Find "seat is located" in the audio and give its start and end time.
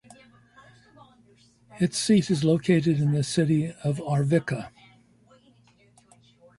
1.95-2.99